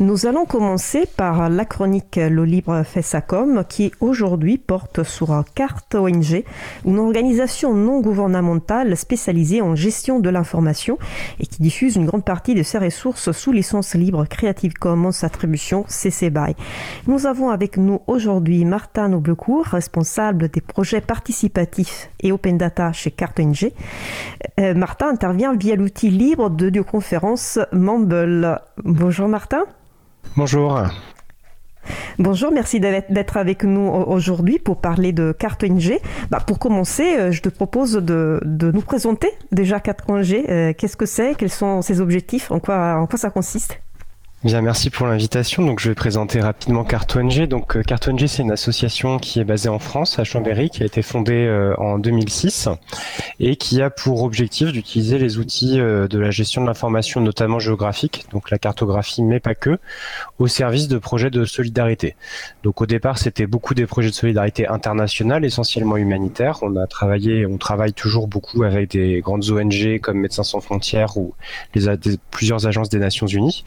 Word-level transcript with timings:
Nous 0.00 0.26
allons 0.26 0.44
commencer 0.44 1.08
par 1.16 1.48
la 1.50 1.64
chronique 1.64 2.20
Le 2.22 2.44
Libre 2.44 2.84
fait 2.84 3.02
sa 3.02 3.20
com 3.20 3.64
qui 3.68 3.90
aujourd'hui 3.98 4.56
porte 4.56 5.02
sur 5.02 5.42
Carte 5.56 5.96
ONG, 5.96 6.44
une 6.86 7.00
organisation 7.00 7.74
non 7.74 8.00
gouvernementale 8.00 8.96
spécialisée 8.96 9.60
en 9.60 9.74
gestion 9.74 10.20
de 10.20 10.30
l'information 10.30 10.98
et 11.40 11.46
qui 11.46 11.62
diffuse 11.62 11.96
une 11.96 12.06
grande 12.06 12.24
partie 12.24 12.54
de 12.54 12.62
ses 12.62 12.78
ressources 12.78 13.32
sous 13.32 13.50
licence 13.50 13.96
libre 13.96 14.24
Creative 14.24 14.72
Commons 14.74 15.24
Attribution 15.24 15.84
CC 15.88 16.30
BY. 16.30 16.54
Nous 17.08 17.26
avons 17.26 17.50
avec 17.50 17.76
nous 17.76 18.00
aujourd'hui 18.06 18.64
Martin 18.64 19.08
Noblecourt, 19.08 19.66
responsable 19.66 20.48
des 20.48 20.60
projets 20.60 21.00
participatifs 21.00 22.08
et 22.20 22.30
open 22.30 22.56
data 22.56 22.92
chez 22.92 23.10
Carte 23.10 23.40
ONG. 23.40 23.72
Euh, 24.60 24.74
Martin 24.74 25.08
intervient 25.08 25.56
via 25.56 25.74
l'outil 25.74 26.10
libre 26.10 26.50
de 26.50 26.80
conférence 26.82 27.58
Mumble. 27.72 28.60
Bonjour 28.84 29.26
Martin. 29.26 29.64
Bonjour. 30.36 30.82
Bonjour, 32.18 32.52
merci 32.52 32.80
d'être 32.80 33.36
avec 33.36 33.64
nous 33.64 33.88
aujourd'hui 33.88 34.58
pour 34.58 34.80
parler 34.80 35.12
de 35.12 35.32
Carte 35.32 35.64
ONG. 35.64 35.98
Bah, 36.30 36.40
pour 36.44 36.58
commencer, 36.58 37.16
euh, 37.16 37.30
je 37.30 37.40
te 37.40 37.48
propose 37.48 37.92
de, 37.92 38.40
nous 38.44 38.80
présenter 38.80 39.28
déjà 39.52 39.80
Carte. 39.80 40.02
Euh, 40.10 40.72
qu'est-ce 40.76 40.96
que 40.96 41.06
c'est? 41.06 41.34
Quels 41.36 41.50
sont 41.50 41.80
ses 41.82 42.00
objectifs? 42.00 42.50
En 42.50 42.60
quoi 42.60 43.06
ça 43.16 43.30
consiste? 43.30 43.80
Bien, 44.44 44.62
merci 44.62 44.88
pour 44.88 45.08
l'invitation. 45.08 45.66
Donc, 45.66 45.80
je 45.80 45.88
vais 45.88 45.96
présenter 45.96 46.40
rapidement 46.40 46.84
Carte 46.84 47.16
ONG. 47.16 47.48
Donc, 47.48 47.76
euh, 47.76 47.82
Carte 47.82 48.06
ONG, 48.06 48.24
c'est 48.28 48.44
une 48.44 48.52
association 48.52 49.18
qui 49.18 49.40
est 49.40 49.44
basée 49.44 49.68
en 49.68 49.80
France, 49.80 50.20
à 50.20 50.22
Chambéry, 50.22 50.70
qui 50.70 50.84
a 50.84 50.86
été 50.86 51.02
fondée 51.02 51.44
euh, 51.44 51.74
en 51.76 51.98
2006 51.98 52.68
et 53.40 53.56
qui 53.56 53.82
a 53.82 53.90
pour 53.90 54.22
objectif 54.22 54.70
d'utiliser 54.70 55.18
les 55.18 55.38
outils 55.38 55.80
euh, 55.80 56.06
de 56.06 56.20
la 56.20 56.30
gestion 56.30 56.62
de 56.62 56.68
l'information, 56.68 57.20
notamment 57.20 57.58
géographique, 57.58 58.26
donc 58.30 58.52
la 58.52 58.58
cartographie, 58.58 59.24
mais 59.24 59.40
pas 59.40 59.56
que, 59.56 59.80
au 60.38 60.46
service 60.46 60.86
de 60.86 60.98
projets 60.98 61.30
de 61.30 61.44
solidarité. 61.44 62.14
Donc, 62.62 62.80
au 62.80 62.86
départ, 62.86 63.18
c'était 63.18 63.48
beaucoup 63.48 63.74
des 63.74 63.86
projets 63.86 64.10
de 64.10 64.14
solidarité 64.14 64.68
internationale, 64.68 65.44
essentiellement 65.44 65.96
humanitaires. 65.96 66.60
On 66.62 66.76
a 66.76 66.86
travaillé, 66.86 67.44
on 67.44 67.58
travaille 67.58 67.92
toujours 67.92 68.28
beaucoup 68.28 68.62
avec 68.62 68.92
des 68.92 69.20
grandes 69.20 69.50
ONG 69.50 69.98
comme 70.00 70.18
Médecins 70.18 70.44
sans 70.44 70.60
frontières 70.60 71.16
ou 71.16 71.34
les, 71.74 71.88
plusieurs 72.30 72.68
agences 72.68 72.88
des 72.88 73.00
Nations 73.00 73.26
Unies. 73.26 73.64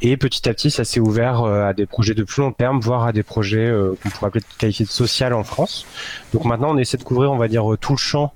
Et 0.00 0.12
et 0.12 0.18
petit 0.18 0.46
à 0.46 0.52
petit, 0.52 0.70
ça 0.70 0.84
s'est 0.84 1.00
ouvert 1.00 1.40
euh, 1.40 1.64
à 1.64 1.72
des 1.72 1.86
projets 1.86 2.12
de 2.12 2.22
plus 2.22 2.42
long 2.42 2.52
terme, 2.52 2.80
voire 2.80 3.04
à 3.04 3.12
des 3.12 3.22
projets 3.22 3.66
euh, 3.66 3.94
qu'on 4.02 4.10
pourrait 4.10 4.26
appeler 4.26 4.40
de 4.42 4.58
qualité 4.58 4.84
social 4.84 5.32
en 5.32 5.42
France. 5.42 5.86
Donc 6.34 6.44
maintenant, 6.44 6.74
on 6.74 6.76
essaie 6.76 6.98
de 6.98 7.02
couvrir, 7.02 7.32
on 7.32 7.38
va 7.38 7.48
dire, 7.48 7.64
tout 7.80 7.92
le 7.94 7.98
champ 7.98 8.34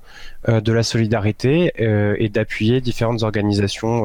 euh, 0.49 0.63
de 0.63 0.73
la 0.73 0.83
solidarité 0.83 1.73
et 1.77 2.31
d'appuyer 2.31 2.81
différentes 2.81 3.23
organisations 3.23 4.05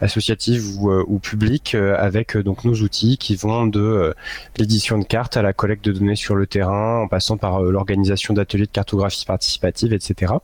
associatives 0.00 0.64
ou, 0.78 1.18
publiques 1.18 1.74
avec 1.74 2.36
donc 2.36 2.64
nos 2.64 2.74
outils 2.74 3.18
qui 3.18 3.34
vont 3.34 3.66
de 3.66 4.14
l'édition 4.56 4.96
de 4.98 5.04
cartes 5.04 5.36
à 5.36 5.42
la 5.42 5.52
collecte 5.52 5.84
de 5.84 5.92
données 5.92 6.14
sur 6.14 6.36
le 6.36 6.46
terrain, 6.46 7.00
en 7.02 7.08
passant 7.08 7.36
par 7.36 7.62
l'organisation 7.62 8.32
d'ateliers 8.32 8.66
de 8.66 8.70
cartographie 8.70 9.24
participative, 9.24 9.92
etc. 9.92 10.34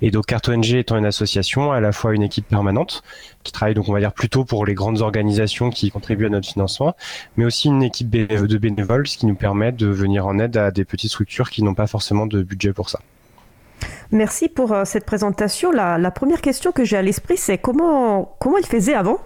Et 0.00 0.10
donc 0.10 0.26
CartoNG 0.26 0.74
étant 0.74 0.96
une 0.96 1.06
association, 1.06 1.72
à 1.72 1.80
la 1.80 1.92
fois 1.92 2.14
une 2.14 2.22
équipe 2.22 2.46
permanente 2.48 3.02
qui 3.42 3.52
travaille 3.52 3.74
donc 3.74 3.88
on 3.88 3.92
va 3.92 4.00
dire 4.00 4.12
plutôt 4.12 4.44
pour 4.44 4.66
les 4.66 4.74
grandes 4.74 5.00
organisations 5.00 5.70
qui 5.70 5.90
contribuent 5.90 6.26
à 6.26 6.30
notre 6.30 6.48
financement, 6.48 6.94
mais 7.36 7.44
aussi 7.44 7.68
une 7.68 7.82
équipe 7.82 8.10
de 8.10 8.58
bénévoles, 8.58 9.06
ce 9.06 9.18
qui 9.18 9.26
nous 9.26 9.34
permet 9.34 9.72
de 9.72 9.86
venir 9.86 10.26
en 10.26 10.38
aide 10.38 10.56
à 10.56 10.70
des 10.70 10.84
petites 10.84 11.10
structures 11.10 11.50
qui 11.50 11.62
n'ont 11.62 11.74
pas 11.74 11.86
forcément 11.86 12.26
de 12.26 12.42
budget 12.42 12.72
pour 12.72 12.90
ça. 12.90 13.00
Merci 14.10 14.48
pour 14.48 14.72
euh, 14.72 14.84
cette 14.84 15.06
présentation. 15.06 15.72
La, 15.72 16.10
première 16.10 16.40
question 16.40 16.70
que 16.70 16.84
j'ai 16.84 16.96
à 16.96 17.02
l'esprit, 17.02 17.36
c'est 17.36 17.58
comment, 17.58 18.36
comment 18.38 18.58
ils 18.58 18.66
faisaient 18.66 18.94
avant 18.94 19.18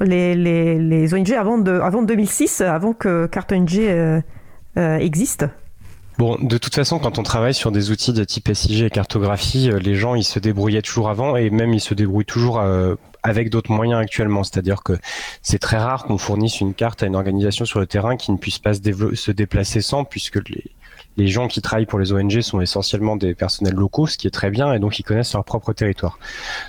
les, 0.00 1.12
ONG 1.12 1.32
avant, 1.32 1.58
de, 1.58 1.72
avant 1.72 2.02
2006, 2.02 2.60
avant 2.60 2.92
que 2.92 3.26
CartoNG 3.26 3.78
euh, 3.78 4.20
euh, 4.76 4.98
existe? 4.98 5.46
Bon, 6.18 6.36
de 6.42 6.58
toute 6.58 6.74
façon, 6.74 6.98
quand 6.98 7.20
on 7.20 7.22
travaille 7.22 7.54
sur 7.54 7.70
des 7.70 7.92
outils 7.92 8.12
de 8.12 8.24
type 8.24 8.50
SIG 8.52 8.82
et 8.82 8.90
cartographie, 8.90 9.70
euh, 9.70 9.78
les 9.78 9.94
gens 9.94 10.16
ils 10.16 10.24
se 10.24 10.40
débrouillaient 10.40 10.82
toujours 10.82 11.10
avant 11.10 11.36
et 11.36 11.48
même 11.48 11.72
ils 11.72 11.80
se 11.80 11.94
débrouillent 11.94 12.24
toujours 12.24 12.58
euh, 12.58 12.96
avec 13.22 13.50
d'autres 13.50 13.70
moyens 13.70 14.00
actuellement. 14.00 14.42
C'est-à-dire 14.42 14.82
que 14.82 14.94
c'est 15.42 15.60
très 15.60 15.76
rare 15.76 16.06
qu'on 16.06 16.18
fournisse 16.18 16.60
une 16.60 16.74
carte 16.74 17.04
à 17.04 17.06
une 17.06 17.14
organisation 17.14 17.64
sur 17.66 17.78
le 17.78 17.86
terrain 17.86 18.16
qui 18.16 18.32
ne 18.32 18.36
puisse 18.36 18.58
pas 18.58 18.74
se, 18.74 19.14
se 19.14 19.30
déplacer 19.30 19.80
sans, 19.80 20.02
puisque 20.02 20.40
les, 20.48 20.64
les 21.18 21.26
gens 21.26 21.48
qui 21.48 21.60
travaillent 21.60 21.86
pour 21.86 21.98
les 21.98 22.12
ONG 22.12 22.40
sont 22.40 22.60
essentiellement 22.60 23.16
des 23.16 23.34
personnels 23.34 23.74
locaux, 23.74 24.06
ce 24.06 24.16
qui 24.16 24.28
est 24.28 24.30
très 24.30 24.50
bien, 24.50 24.72
et 24.72 24.78
donc 24.78 24.98
ils 25.00 25.02
connaissent 25.02 25.34
leur 25.34 25.44
propre 25.44 25.72
territoire. 25.72 26.18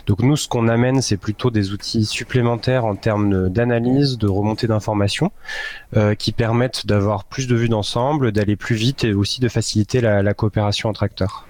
Donc 0.08 0.22
nous, 0.22 0.36
ce 0.36 0.48
qu'on 0.48 0.68
amène, 0.68 1.02
c'est 1.02 1.18
plutôt 1.18 1.52
des 1.52 1.72
outils 1.72 2.04
supplémentaires 2.04 2.84
en 2.84 2.96
termes 2.96 3.50
d'analyse, 3.50 4.18
de 4.18 4.28
remontée 4.28 4.66
d'informations, 4.66 5.32
euh, 5.96 6.16
qui 6.16 6.32
permettent 6.32 6.88
d'avoir 6.88 7.26
plus 7.26 7.48
de 7.48 7.56
vues 7.56 7.70
d'ensemble, 7.70 8.32
d'aller 8.32 8.56
plus 8.56 8.76
vite 8.76 9.04
et 9.04 9.14
aussi 9.14 9.40
de 9.40 9.48
faciliter 9.48 10.02
la 10.02 10.34
coopération 10.34 10.90
entre 10.90 11.04
acteurs. 11.04 11.49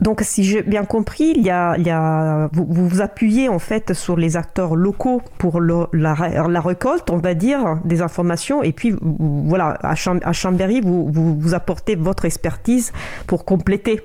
Donc, 0.00 0.20
si 0.22 0.44
j'ai 0.44 0.62
bien 0.62 0.84
compris, 0.84 1.32
il 1.36 1.42
y 1.42 1.50
a, 1.50 2.48
vous, 2.52 2.66
vous 2.68 3.00
appuyez 3.00 3.48
en 3.48 3.58
fait 3.58 3.92
sur 3.92 4.16
les 4.16 4.36
acteurs 4.36 4.76
locaux 4.76 5.22
pour 5.38 5.60
la, 5.60 5.88
la, 5.92 6.60
récolte, 6.60 7.10
on 7.10 7.18
va 7.18 7.34
dire, 7.34 7.78
des 7.84 8.02
informations. 8.02 8.62
Et 8.62 8.72
puis, 8.72 8.94
voilà, 9.00 9.78
à, 9.82 9.94
Chambéry, 9.94 10.80
vous, 10.80 11.10
vous 11.12 11.54
apportez 11.54 11.94
votre 11.96 12.24
expertise 12.24 12.92
pour 13.26 13.44
compléter 13.44 14.02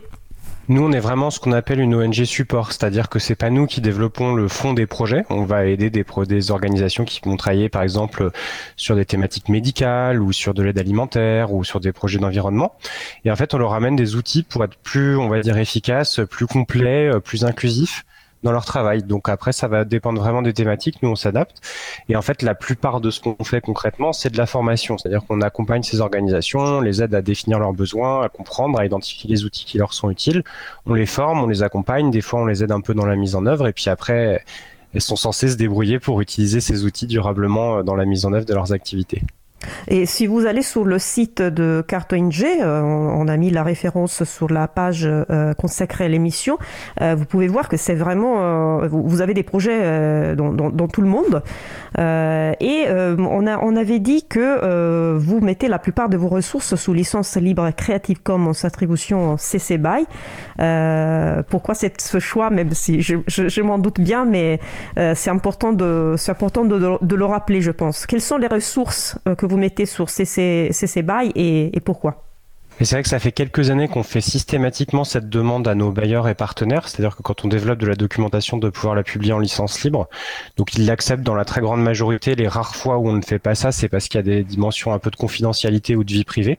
nous, 0.70 0.82
on 0.82 0.92
est 0.94 1.00
vraiment 1.00 1.30
ce 1.30 1.40
qu'on 1.40 1.52
appelle 1.52 1.82
une 1.82 1.94
ONG 1.94 2.24
support, 2.24 2.72
c'est-à-dire 2.72 3.10
que 3.10 3.20
c'est 3.20 3.36
pas 3.36 3.50
nous 3.50 3.68
qui 3.68 3.82
développons 3.82 4.34
le 4.34 4.48
fond 4.48 4.74
des 4.74 4.88
projets. 4.88 5.26
On 5.30 5.44
va 5.44 5.66
aider 5.66 5.90
des, 5.90 6.06
des 6.28 6.52
organisations 6.52 7.04
qui 7.04 7.20
vont 7.26 7.36
travailler, 7.36 7.68
par 7.68 7.84
exemple, 7.84 8.32
sur 8.78 8.96
des 8.96 9.04
thématiques 9.04 9.50
médicales 9.50 10.22
ou 10.22 10.32
sur 10.32 10.54
de 10.54 10.64
l'aide 10.64 10.80
alimentaire 10.80 11.52
ou 11.54 11.66
sur 11.66 11.82
des 11.82 11.92
projets 11.92 12.20
d'environnement. 12.20 12.76
Et 13.26 13.32
en 13.32 13.36
fait, 13.36 13.54
on 13.54 13.58
leur 13.58 13.74
amène 13.74 13.98
des 13.98 14.16
outils 14.16 14.44
pour 14.44 14.64
être 14.64 14.78
plus, 14.78 15.18
on 15.18 15.28
va 15.28 15.42
dire, 15.42 15.58
efficaces, 15.58 16.22
plus 16.30 16.48
complets, 16.48 17.12
plus 17.24 17.44
inclusifs 17.44 18.06
dans 18.44 18.52
leur 18.52 18.66
travail. 18.66 19.04
Donc 19.04 19.30
après, 19.30 19.54
ça 19.54 19.68
va 19.68 19.86
dépendre 19.86 20.22
vraiment 20.22 20.42
des 20.42 20.54
thématiques. 20.54 21.02
Nous, 21.02 21.10
on 21.10 21.16
s'adapte. 21.16 21.62
Et 22.10 22.16
en 22.16 22.22
fait, 22.22 22.42
la 22.42 22.56
plupart 22.56 23.02
de 23.02 23.10
ce 23.10 23.20
qu'on 23.20 23.44
fait 23.44 23.62
concrètement, 23.62 24.14
c'est 24.14 24.30
de 24.30 24.38
la 24.38 24.46
formation. 24.46 24.98
C'est-à-dire 24.98 25.26
qu'on 25.26 25.42
accompagne 25.42 25.84
ces 25.84 26.02
organisations, 26.02 26.60
on 26.60 26.82
les 26.82 27.02
aide 27.02 27.16
à 27.16 27.22
définir 27.22 27.60
leurs 27.60 27.74
besoins, 27.74 28.24
à 28.24 28.30
comprendre, 28.30 28.80
à 28.80 28.86
identifier 28.86 29.30
les 29.30 29.46
outils 29.46 29.66
qui 29.66 29.78
leur 29.78 29.94
sont 29.94 30.10
utiles. 30.10 30.44
On 30.86 30.94
les 30.94 31.06
forme, 31.06 31.44
on 31.44 31.48
les 31.48 31.64
accompagne. 31.64 32.12
Des 32.12 32.22
fois, 32.22 32.42
on 32.42 32.46
les 32.46 32.64
aide 32.64 32.72
un 32.72 32.82
peu 32.82 32.94
dans 32.94 33.06
la 33.06 33.16
mise 33.16 33.36
en 33.36 33.46
œuvre. 33.46 33.68
Et 33.68 33.74
puis 33.74 33.90
après, 33.90 34.44
elles 34.94 35.02
sont 35.02 35.16
censées 35.16 35.50
se 35.50 35.56
débrouiller 35.56 36.00
pour 36.00 36.22
utiliser 36.22 36.62
ces 36.62 36.86
outils 36.86 37.08
durablement 37.08 37.84
dans 37.84 37.96
la 37.96 38.06
mise 38.06 38.26
en 38.26 38.34
œuvre 38.34 38.46
de 38.46 38.54
leurs 38.54 38.74
activités. 38.74 39.24
Et 39.88 40.06
si 40.06 40.28
vous 40.28 40.46
allez 40.46 40.62
sur 40.62 40.86
le 40.86 41.00
site 41.00 41.42
de 41.42 41.84
CartoNG, 41.88 42.44
euh, 42.44 42.82
on, 42.82 43.28
a 43.28 43.38
mis 43.38 43.50
la 43.50 43.64
référence 43.64 44.24
sur 44.24 44.52
la 44.52 44.68
page 44.68 45.08
euh, 45.08 45.54
consacrée 45.54 46.06
à 46.06 46.08
l'émission, 46.08 46.58
euh, 47.02 47.16
vous 47.16 47.26
pouvez 47.26 47.48
voir 47.48 47.70
que 47.70 47.78
c'est 47.78 47.96
vraiment, 47.96 48.80
vous, 48.88 49.22
avez 49.22 49.34
des 49.34 49.44
projets 49.44 50.36
dans, 50.36 50.52
dans, 50.52 50.88
tout 50.88 51.02
le 51.02 51.08
monde. 51.08 51.42
et 51.98 52.86
on, 52.90 53.48
a, 53.48 53.58
on 53.60 53.76
avait 53.76 54.00
dit 54.00 54.24
que 54.24 55.18
vous 55.18 55.40
mettez 55.40 55.68
la 55.68 55.80
plupart 55.80 56.10
de 56.10 56.18
vos 56.18 56.28
ressources 56.28 56.76
sous 56.76 56.94
licence 56.94 57.36
libre 57.38 57.70
Creative 57.72 58.22
Commons 58.22 58.52
attribution 58.64 59.38
CC 59.38 59.78
BY. 59.78 60.06
pourquoi 61.50 61.76
ce 61.76 62.20
choix, 62.20 62.50
même 62.50 62.72
si 62.72 63.02
je, 63.02 63.18
je, 63.28 63.62
m'en 63.62 63.78
doute 63.78 64.00
bien, 64.00 64.26
mais 64.26 64.60
c'est 64.96 65.30
important, 65.30 65.74
de, 65.74 66.16
important 66.28 66.66
de, 66.66 66.98
de, 67.02 67.16
le 67.16 67.26
rappeler, 67.26 67.62
je 67.62 67.72
pense. 67.72 68.06
Quelles 68.06 68.22
sont 68.22 68.38
les 68.38 68.48
ressources 68.48 69.18
que 69.38 69.46
vous 69.46 69.53
vous 69.54 69.60
mettez 69.60 69.86
sur 69.86 70.10
CC, 70.10 70.70
CC 70.72 71.04
BY 71.04 71.32
et, 71.36 71.80
pourquoi? 71.80 72.24
Et 72.80 72.86
c'est 72.86 72.96
vrai 72.96 73.04
que 73.04 73.10
ça 73.10 73.20
fait 73.20 73.32
quelques 73.32 73.70
années 73.70 73.88
qu'on 73.88 74.02
fait 74.02 74.20
systématiquement 74.20 75.04
cette 75.04 75.30
demande 75.30 75.68
à 75.68 75.76
nos 75.76 75.92
bailleurs 75.92 76.28
et 76.28 76.34
partenaires, 76.34 76.88
c'est-à-dire 76.88 77.16
que 77.16 77.22
quand 77.22 77.46
on 77.46 77.48
développe 77.48 77.78
de 77.78 77.86
la 77.86 77.94
documentation, 77.94 78.58
de 78.58 78.68
pouvoir 78.72 78.96
la 78.96 79.04
publier 79.04 79.32
en 79.32 79.38
licence 79.38 79.84
libre, 79.84 80.10
donc 80.58 80.74
ils 80.74 80.88
l'acceptent 80.88 81.22
dans 81.22 81.36
la 81.36 81.46
très 81.46 81.62
grande 81.62 81.84
majorité. 81.84 82.34
Les 82.34 82.48
rares 82.48 82.76
fois 82.76 82.98
où 82.98 83.08
on 83.08 83.14
ne 83.14 83.22
fait 83.22 83.38
pas 83.38 83.54
ça, 83.54 83.72
c'est 83.72 83.90
parce 83.90 84.08
qu'il 84.08 84.18
y 84.18 84.22
a 84.22 84.24
des 84.24 84.44
dimensions 84.44 84.92
un 84.92 84.98
peu 84.98 85.12
de 85.12 85.16
confidentialité 85.16 85.96
ou 85.96 86.04
de 86.04 86.12
vie 86.12 86.24
privée. 86.24 86.58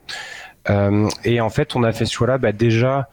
Euh, 0.71 1.09
et 1.25 1.41
en 1.41 1.51
fait, 1.51 1.75
on 1.75 1.83
a 1.83 1.91
fait 1.91 2.07
ce 2.07 2.13
choix-là 2.13 2.39
bah, 2.39 2.53
déjà 2.53 3.09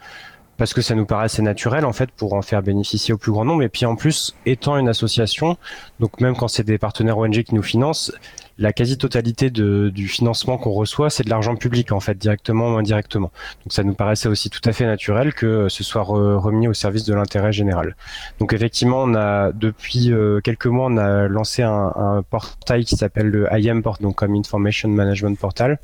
parce 0.62 0.76
que 0.76 0.82
ça 0.84 0.94
nous 0.94 1.08
paraît 1.08 1.26
assez 1.26 1.42
naturel 1.42 1.86
en 1.86 1.92
fait 1.92 2.12
pour 2.12 2.34
en 2.34 2.44
faire 2.44 2.62
bénéficier 2.62 3.16
au 3.16 3.18
plus 3.18 3.32
grand 3.32 3.46
nombre. 3.46 3.64
Et 3.64 3.70
puis 3.70 3.88
en 3.88 3.96
plus, 3.96 4.36
étant 4.46 4.78
une 4.78 4.90
association, 4.90 5.58
donc 6.00 6.22
même 6.22 6.36
quand 6.36 6.48
c'est 6.48 6.64
des 6.64 6.78
partenaires 6.78 7.18
ONG 7.18 7.42
qui 7.42 7.56
nous 7.56 7.64
financent, 7.64 8.14
la 8.58 8.74
quasi-totalité 8.74 9.50
du 9.50 10.08
financement 10.08 10.58
qu'on 10.58 10.72
reçoit, 10.72 11.10
c'est 11.10 11.24
de 11.24 11.30
l'argent 11.30 11.56
public 11.56 11.92
en 11.92 12.00
fait, 12.00 12.18
directement 12.18 12.74
ou 12.74 12.78
indirectement. 12.78 13.32
Donc 13.64 13.74
ça 13.74 13.84
nous 13.84 13.94
paraissait 13.94 14.30
aussi 14.30 14.50
tout 14.50 14.62
à 14.66 14.74
fait 14.74 14.86
naturel 14.86 15.34
que 15.34 15.70
ce 15.70 15.84
soit 15.84 16.04
remis 16.04 16.68
au 16.68 16.74
service 16.74 17.06
de 17.06 17.14
l'intérêt 17.14 17.52
général. 17.52 17.96
Donc 18.40 18.54
effectivement, 18.54 19.04
on 19.04 19.16
a 19.16 19.52
depuis 19.52 20.12
euh, 20.12 20.42
quelques 20.42 20.68
mois, 20.68 20.88
on 20.90 20.98
a 20.98 21.28
lancé 21.28 21.64
un, 21.64 22.24
portail 22.30 22.86
qui 22.86 22.96
s'appelle 22.96 23.28
le 23.28 23.48
IAM 23.52 23.82
donc 24.00 24.16
comme 24.16 24.36
Information 24.36 24.90
Management 24.90 25.38
Portal, 25.40 25.80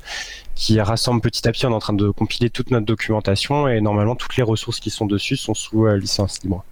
qui 0.54 0.80
rassemble 0.80 1.20
petit 1.20 1.46
à 1.48 1.52
petit. 1.52 1.66
On 1.66 1.70
est 1.70 1.74
en 1.74 1.78
train 1.78 1.92
de 1.92 2.10
compiler 2.10 2.50
toute 2.50 2.70
notre 2.70 2.86
documentation 2.86 3.68
et 3.68 3.80
normalement 3.80 4.14
toutes 4.14 4.36
les 4.36 4.42
ressources 4.42 4.80
qui 4.80 4.90
sont 4.90 5.06
dessus 5.06 5.36
sont 5.36 5.54
sous 5.54 5.86
euh, 5.86 5.96
licence 5.96 6.42
libre. 6.42 6.64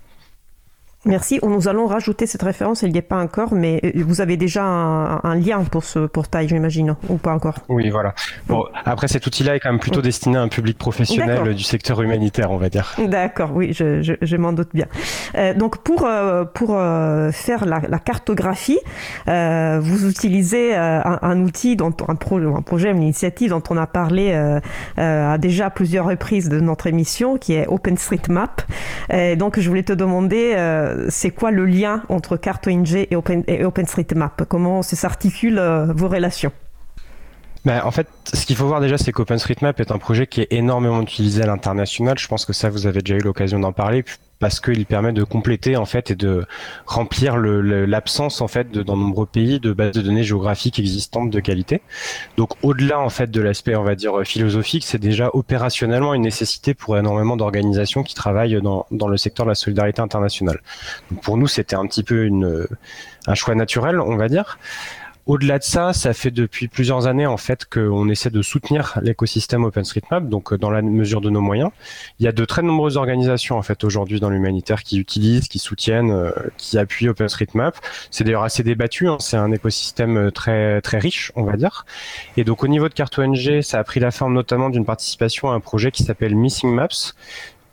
Merci. 1.07 1.39
Nous 1.43 1.69
allons 1.69 1.87
rajouter 1.87 2.27
cette 2.27 2.43
référence, 2.43 2.83
elle 2.83 2.91
n'y 2.91 2.99
est 2.99 3.03
pas 3.03 3.23
encore, 3.23 3.55
mais 3.55 3.81
euh, 3.85 4.03
vous 4.05 4.21
avez 4.21 4.37
déjà 4.37 4.65
un, 4.65 5.35
lien 5.37 5.63
pour 5.63 5.85
ce 5.85 6.01
portail, 6.01 6.49
j'imagine, 6.49 6.97
ou 7.09 7.17
pas 7.17 7.33
encore 7.33 7.55
Oui, 7.69 7.89
voilà. 7.91 8.15
Bon, 8.49 8.65
après, 8.85 9.07
cet 9.07 9.27
outil-là 9.27 9.55
est 9.57 9.61
quand 9.61 9.71
même 9.71 9.81
plutôt 9.81 10.03
destiné 10.03 10.37
à 10.37 10.43
un 10.43 10.49
public 10.49 10.77
professionnel 10.77 11.55
du 11.55 11.63
secteur 11.63 12.03
humanitaire, 12.03 12.51
on 12.51 12.57
va 12.57 12.69
dire. 12.69 12.95
D'accord, 12.99 13.53
oui, 13.55 13.73
je, 13.73 14.03
je, 14.03 14.37
m'en 14.37 14.53
doute 14.53 14.71
bien. 14.75 14.87
Euh, 15.37 15.55
donc, 15.55 15.79
pour, 15.79 16.05
euh, 16.05 16.45
pour 16.45 16.71
faire 17.33 17.65
la, 17.67 17.99
cartographie, 17.99 18.79
vous 19.27 20.09
utilisez 20.09 20.75
un, 20.75 21.41
outil, 21.41 21.77
dont, 21.77 21.95
un, 22.09 22.13
un 22.13 22.63
projet, 22.63 22.91
une 22.91 23.03
initiative 23.03 23.51
dont 23.51 23.63
on 23.71 23.77
a 23.77 23.87
parlé 23.87 24.33
à 24.97 25.39
déjà 25.39 25.71
plusieurs 25.71 26.07
reprises 26.07 26.49
de 26.49 26.59
notre 26.59 26.89
émission, 26.89 27.37
qui 27.39 27.55
est 27.55 27.67
OpenStreetMap. 27.69 28.63
donc, 29.37 29.61
je 29.61 29.69
voulais 29.69 29.85
te 29.85 29.93
demander 29.93 30.55
c'est 31.09 31.31
quoi 31.31 31.51
le 31.51 31.67
lien 31.67 32.03
entre 32.09 32.37
CartoING 32.37 32.95
et, 32.95 33.09
et 33.49 33.65
OpenStreetMap? 33.65 34.45
Comment 34.49 34.83
s'articulent 34.83 35.59
euh, 35.59 35.93
vos 35.93 36.09
relations? 36.09 36.53
Ben, 37.65 37.83
en 37.85 37.91
fait, 37.91 38.07
ce 38.33 38.47
qu'il 38.47 38.55
faut 38.55 38.67
voir 38.67 38.81
déjà, 38.81 38.97
c'est 38.97 39.11
qu'OpenStreetMap 39.11 39.81
est 39.81 39.91
un 39.91 39.99
projet 39.99 40.29
qui 40.29 40.41
est 40.43 40.53
énormément 40.53 41.03
utilisé 41.03 41.43
à 41.43 41.47
l'international. 41.47 42.17
Je 42.17 42.29
pense 42.29 42.45
que 42.45 42.53
ça, 42.53 42.71
vous 42.71 42.87
avez 42.87 43.01
déjà 43.01 43.17
eu 43.17 43.23
l'occasion 43.23 43.59
d'en 43.59 43.73
parler 43.73 44.05
parce 44.39 44.61
qu'il 44.61 44.87
permet 44.87 45.13
de 45.13 45.25
compléter 45.25 45.77
en 45.77 45.87
fait 45.87 46.11
et 46.11 46.15
de 46.15 46.47
remplir 46.87 47.37
l'absence 47.37 48.41
en 48.41 48.49
fait 48.49 48.71
dans 48.71 48.97
de 48.97 49.01
nombreux 49.01 49.27
pays 49.27 49.61
de 49.61 49.73
bases 49.73 49.93
de 49.93 50.03
données 50.03 50.25
géographiques 50.25 50.79
existantes 50.79 51.31
de 51.31 51.41
qualité. 51.41 51.83
Donc 52.37 52.51
au-delà 52.63 53.01
en 53.01 53.09
fait 53.09 53.31
de 53.31 53.41
l'aspect 53.41 53.77
on 53.77 53.85
va 53.85 53.95
dire 53.95 54.23
philosophique, 54.25 54.85
c'est 54.85 54.99
déjà 54.99 55.31
opérationnellement 55.33 56.15
une 56.15 56.23
nécessité 56.23 56.75
pour 56.75 56.97
énormément 56.97 57.37
d'organisations 57.37 58.03
qui 58.03 58.15
travaillent 58.15 58.61
dans, 58.61 58.87
le 58.91 59.17
secteur 59.17 59.47
de 59.47 59.51
la 59.51 59.55
solidarité 59.55 60.01
internationale. 60.01 60.61
Pour 61.23 61.37
nous, 61.37 61.47
c'était 61.47 61.77
un 61.77 61.87
petit 61.87 62.03
peu 62.03 62.25
une, 62.25 62.67
un 63.27 63.35
choix 63.35 63.55
naturel, 63.55 64.01
on 64.01 64.17
va 64.17 64.29
dire. 64.29 64.59
Au-delà 65.27 65.59
de 65.59 65.65
ça, 65.65 65.93
ça 65.93 66.13
fait 66.13 66.31
depuis 66.31 66.69
plusieurs 66.69 67.09
années 67.09 67.27
en 67.27 67.37
fait 67.37 67.65
qu'on 67.65 68.09
essaie 68.09 68.31
de 68.31 68.43
soutenir 68.43 68.97
l'écosystème 69.03 69.65
OpenStreetMap, 69.65 70.29
donc 70.29 70.53
euh, 70.53 70.59
dans 70.59 70.71
la 70.71 70.83
mesure 70.83 71.21
de 71.21 71.31
nos 71.31 71.41
moyens. 71.41 71.71
Il 72.21 72.25
y 72.25 72.29
a 72.29 72.33
de 72.33 72.45
très 72.45 72.63
nombreuses 72.63 72.97
organisations 72.97 73.59
en 73.59 73.63
fait 73.63 73.83
aujourd'hui 73.83 74.21
dans 74.21 74.31
l'humanitaire 74.31 74.85
qui 74.85 75.01
utilisent, 75.01 75.49
qui 75.49 75.59
soutiennent, 75.59 76.13
euh, 76.13 76.31
qui 76.59 76.79
appuient 76.79 77.09
OpenStreetMap. 77.09 77.77
C'est 78.13 78.23
d'ailleurs 78.23 78.45
assez 78.45 78.63
débattu, 78.63 79.09
hein. 79.09 79.17
c'est 79.19 79.37
un 79.37 79.51
écosystème 79.51 80.17
euh, 80.17 80.31
très 80.31 80.81
très 80.81 80.99
riche, 80.99 81.33
on 81.35 81.43
va 81.43 81.57
dire. 81.57 81.87
Et 82.37 82.45
donc 82.45 82.63
au 82.63 82.69
niveau 82.69 82.89
de 82.89 82.95
CartoNG, 82.95 83.63
ça 83.63 83.81
a 83.81 83.85
pris 83.85 83.99
la 83.99 84.13
forme 84.13 84.33
notamment 84.33 84.71
d'une 84.71 84.85
participation 84.85 85.51
à 85.51 85.55
un 85.55 85.61
projet 85.61 85.91
qui 85.91 86.05
s'appelle 86.05 86.37
Missing 86.37 86.73
Maps, 86.73 87.15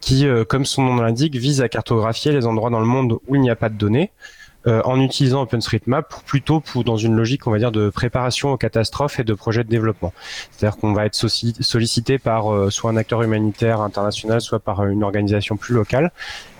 qui, 0.01 0.25
comme 0.49 0.65
son 0.65 0.81
nom 0.81 0.95
l'indique, 0.95 1.35
vise 1.35 1.61
à 1.61 1.69
cartographier 1.69 2.33
les 2.33 2.45
endroits 2.45 2.69
dans 2.69 2.81
le 2.81 2.85
monde 2.85 3.19
où 3.27 3.35
il 3.35 3.41
n'y 3.41 3.49
a 3.49 3.55
pas 3.55 3.69
de 3.69 3.77
données. 3.77 4.11
Euh, 4.65 4.81
en 4.85 4.97
utilisant 5.01 5.41
OpenStreetMap 5.41 6.23
plutôt 6.25 6.61
pour 6.61 6.85
dans 6.85 6.95
une 6.95 7.17
logique 7.17 7.47
on 7.47 7.51
va 7.51 7.59
dire 7.59 7.73
de 7.73 7.89
préparation 7.89 8.53
aux 8.53 8.57
catastrophes 8.57 9.19
et 9.19 9.25
de 9.25 9.33
projets 9.33 9.65
de 9.65 9.69
développement. 9.69 10.13
C'est-à-dire 10.51 10.77
qu'on 10.77 10.93
va 10.93 11.05
être 11.05 11.15
sollicité 11.15 12.17
par 12.17 12.53
euh, 12.53 12.69
soit 12.69 12.89
un 12.89 12.95
acteur 12.95 13.21
humanitaire 13.23 13.81
international, 13.81 14.39
soit 14.39 14.59
par 14.59 14.85
une 14.85 15.03
organisation 15.03 15.57
plus 15.57 15.73
locale 15.73 16.13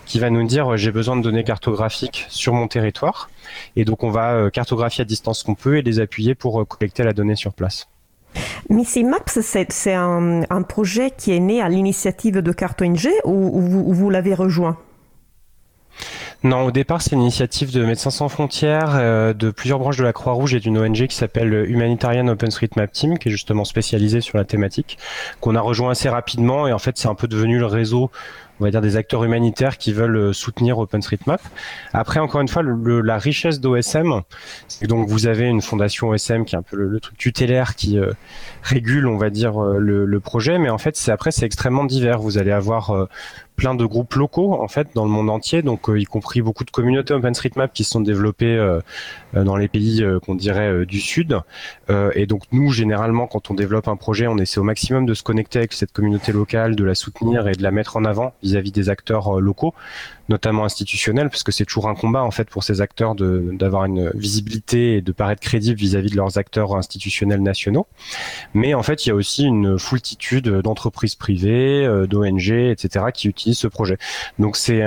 qui 0.05 0.19
va 0.19 0.29
nous 0.29 0.45
dire 0.45 0.75
j'ai 0.75 0.91
besoin 0.91 1.15
de 1.15 1.21
données 1.21 1.45
cartographiques 1.45 2.25
sur 2.27 2.53
mon 2.53 2.67
territoire 2.67 3.29
et 3.77 3.85
donc 3.85 4.03
on 4.03 4.09
va 4.09 4.33
euh, 4.33 4.49
cartographier 4.49 5.03
à 5.03 5.06
distance 5.06 5.39
ce 5.39 5.45
qu'on 5.45 5.56
peut 5.56 5.77
et 5.77 5.81
les 5.81 6.01
appuyer 6.01 6.35
pour 6.35 6.67
collecter 6.67 7.03
la 7.03 7.13
donnée 7.13 7.38
sur 7.38 7.53
place. 7.53 7.88
Missy 8.69 9.06
Maps, 9.06 9.23
c'est 9.29 9.94
un, 9.94 10.61
projet 10.67 11.11
qui 11.11 11.31
est 11.31 11.39
né 11.39 11.61
à 11.61 11.69
l'initiative 11.69 12.39
de 12.39 12.51
CartoNG 12.51 13.07
ou, 13.23 13.31
ou 13.31 13.94
vous 13.94 14.09
l'avez 14.09 14.33
rejoint? 14.33 14.77
Non, 16.44 16.66
au 16.66 16.72
départ, 16.72 17.01
c'est 17.01 17.12
une 17.12 17.22
initiative 17.22 17.72
de 17.72 17.86
Médecins 17.86 18.10
sans 18.10 18.28
frontières, 18.28 18.95
euh, 18.95 19.34
de 19.34 19.50
plusieurs 19.50 19.80
branches 19.80 19.95
de 19.95 20.04
la 20.04 20.12
Croix-Rouge 20.12 20.54
et 20.56 20.60
d'une 20.60 20.78
ONG 20.78 21.07
qui 21.07 21.16
s'appelle 21.16 21.54
Humanitarian 21.69 22.28
OpenStreetMap 22.28 22.92
Team, 22.92 23.18
qui 23.18 23.30
est 23.30 23.31
justement 23.31 23.63
spécialisée 23.63 24.19
sur 24.19 24.38
la 24.38 24.44
thématique, 24.44 24.98
qu'on 25.40 25.56
a 25.56 25.62
rejoint 25.62 25.92
assez 25.92 26.10
rapidement. 26.10 26.68
Et 26.68 26.74
en 26.74 26.80
fait, 26.80 26.98
c'est 26.98 27.07
un 27.07 27.16
peu 27.16 27.30
devenu 27.30 27.60
le 27.60 27.66
réseau 27.66 28.12
on 28.59 28.63
va 28.63 28.71
dire 28.71 28.81
des 28.81 28.95
acteurs 28.95 29.23
humanitaires 29.23 29.77
qui 29.77 29.94
veulent 29.94 30.15
euh, 30.15 30.33
soutenir 30.33 30.77
OpenStreetMap. 30.77 31.41
Après, 31.94 32.19
encore 32.19 32.41
une 32.41 32.47
fois, 32.47 32.63
la 32.63 33.17
richesse 33.17 33.59
d'OSM, 33.59 34.21
c'est 34.67 34.88
donc 34.88 35.07
vous 35.07 35.27
avez 35.27 35.45
une 35.45 35.61
fondation 35.61 36.09
OSM 36.09 36.45
qui 36.45 36.55
est 36.55 36.57
un 36.57 36.63
peu 36.63 36.77
le, 36.77 37.00
truc 37.00 37.17
tutélaire 37.17 37.75
qui 37.75 37.97
euh, 37.97 38.11
régule, 38.61 39.07
on 39.07 39.17
va 39.17 39.29
dire, 39.29 39.59
le, 39.59 40.05
le, 40.05 40.19
projet, 40.19 40.57
mais 40.57 40.69
en 40.69 40.77
fait, 40.77 40.95
c'est 40.95 41.11
après 41.11 41.31
c'est 41.31 41.45
extrêmement 41.45 41.83
divers. 41.83 42.19
Vous 42.19 42.38
allez 42.38 42.51
avoir 42.51 43.07
plein 43.55 43.75
de 43.75 43.85
groupes 43.85 44.13
locaux 44.15 44.53
en 44.53 44.67
fait 44.67 44.89
dans 44.94 45.06
le 45.06 45.11
monde 45.11 45.29
entier, 45.29 45.61
donc 45.61 45.89
euh, 45.89 45.99
y 45.99 46.06
compris 46.06 46.41
beaucoup 46.41 46.63
de 46.63 46.71
communautés 46.71 47.13
OpenStreetMap 47.13 47.73
qui 47.73 47.83
sont 47.83 48.01
développées 48.01 48.56
euh, 48.56 48.79
euh, 49.35 49.44
dans 49.44 49.56
les 49.56 49.67
pays 49.67 50.03
qu'on 50.25 50.35
dirait 50.35 50.85
du 50.85 50.99
sud. 50.99 51.39
et 52.15 52.25
donc 52.25 52.44
nous 52.51 52.71
généralement 52.71 53.27
quand 53.27 53.51
on 53.51 53.53
développe 53.53 53.88
un 53.88 53.95
projet, 53.95 54.27
on 54.27 54.38
essaie 54.38 54.59
au 54.59 54.63
maximum 54.63 55.06
de 55.06 55.13
se 55.13 55.23
connecter 55.23 55.59
avec 55.59 55.73
cette 55.73 55.91
communauté 55.91 56.31
locale, 56.31 56.75
de 56.75 56.83
la 56.83 56.95
soutenir 56.95 57.47
et 57.47 57.53
de 57.53 57.63
la 57.63 57.71
mettre 57.71 57.97
en 57.97 58.06
avant 58.06 58.33
vis-à-vis 58.44 58.72
des 58.72 58.90
acteurs 58.90 59.40
locaux, 59.40 59.74
notamment 60.30 60.66
institutionnels, 60.66 61.30
parce 61.30 61.44
que 61.44 61.51
c'est 61.51 61.66
toujours 61.66 61.90
un 61.90 61.95
combat 61.95 62.24
en 62.24 62.31
fait 62.31 62.50
pour 62.50 62.63
ces 62.63 62.81
acteurs 62.81 63.16
d'avoir 63.16 63.86
une 63.86 64.12
visibilité 64.16 64.98
et 64.98 65.01
de 65.01 65.12
paraître 65.12 65.42
crédibles 65.42 65.80
vis-à-vis 65.80 66.12
de 66.12 66.16
leurs 66.16 66.38
acteurs 66.38 66.75
institutionnels 66.75 67.42
nationaux. 67.42 67.88
Mais 68.54 68.74
en 68.74 68.84
fait 68.84 69.06
il 69.06 69.10
y 69.10 69.12
a 69.12 69.16
aussi 69.16 69.44
une 69.44 69.80
foultitude 69.80 70.48
d'entreprises 70.48 71.16
privées, 71.16 72.06
d'ONG, 72.10 72.51
etc. 72.51 73.06
qui 73.13 73.28
utilisent 73.28 73.60
ce 73.60 73.68
projet. 73.68 73.98
Donc 74.40 74.57
c'est 74.57 74.84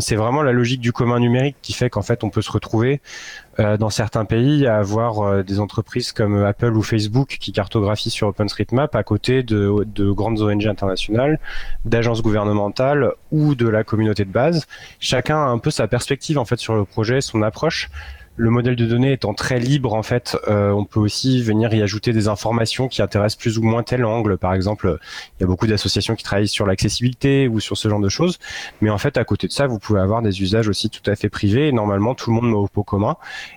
c'est 0.00 0.16
vraiment 0.16 0.42
la 0.42 0.52
logique 0.52 0.80
du 0.80 0.92
commun 0.92 1.20
numérique 1.20 1.56
qui 1.62 1.72
fait 1.72 1.90
qu'en 1.90 2.02
fait 2.02 2.24
on 2.24 2.30
peut 2.30 2.42
se 2.42 2.50
retrouver 2.50 2.68
euh, 2.88 3.47
dans 3.58 3.90
certains 3.90 4.24
pays 4.24 4.66
à 4.66 4.78
avoir 4.78 5.20
euh, 5.20 5.42
des 5.42 5.58
entreprises 5.58 6.12
comme 6.12 6.44
Apple 6.44 6.76
ou 6.76 6.82
Facebook 6.82 7.38
qui 7.40 7.52
cartographient 7.52 8.10
sur 8.10 8.28
OpenStreetMap 8.28 8.94
à 8.94 9.02
côté 9.02 9.42
de, 9.42 9.84
de 9.84 10.10
grandes 10.10 10.40
ONG 10.40 10.66
internationales, 10.66 11.40
d'agences 11.84 12.22
gouvernementales 12.22 13.12
ou 13.32 13.54
de 13.54 13.68
la 13.68 13.82
communauté 13.82 14.24
de 14.24 14.30
base. 14.30 14.66
Chacun 15.00 15.36
a 15.36 15.46
un 15.48 15.58
peu 15.58 15.70
sa 15.70 15.88
perspective 15.88 16.38
en 16.38 16.44
fait 16.44 16.58
sur 16.58 16.76
le 16.76 16.84
projet, 16.84 17.20
son 17.20 17.42
approche 17.42 17.90
le 18.38 18.50
modèle 18.50 18.76
de 18.76 18.86
données 18.86 19.12
étant 19.12 19.34
très 19.34 19.58
libre, 19.58 19.94
en 19.94 20.04
fait, 20.04 20.38
euh, 20.46 20.70
on 20.70 20.84
peut 20.84 21.00
aussi 21.00 21.42
venir 21.42 21.74
y 21.74 21.82
ajouter 21.82 22.12
des 22.12 22.28
informations 22.28 22.86
qui 22.86 23.02
intéressent 23.02 23.36
plus 23.36 23.58
ou 23.58 23.62
moins 23.62 23.82
tel 23.82 24.04
angle. 24.04 24.38
Par 24.38 24.54
exemple, 24.54 24.98
il 25.36 25.42
y 25.42 25.44
a 25.44 25.46
beaucoup 25.46 25.66
d'associations 25.66 26.14
qui 26.14 26.22
travaillent 26.22 26.46
sur 26.46 26.64
l'accessibilité 26.64 27.48
ou 27.48 27.58
sur 27.58 27.76
ce 27.76 27.88
genre 27.88 28.00
de 28.00 28.08
choses. 28.08 28.38
Mais 28.80 28.90
en 28.90 28.98
fait, 28.98 29.16
à 29.16 29.24
côté 29.24 29.48
de 29.48 29.52
ça, 29.52 29.66
vous 29.66 29.80
pouvez 29.80 30.00
avoir 30.00 30.22
des 30.22 30.40
usages 30.40 30.68
aussi 30.68 30.88
tout 30.88 31.10
à 31.10 31.16
fait 31.16 31.28
privés. 31.28 31.72
Normalement, 31.72 32.14
tout 32.14 32.30
le 32.30 32.36
monde 32.36 32.48
met 32.48 32.56
au 32.56 32.68
pot 32.68 32.84
commun 32.84 33.16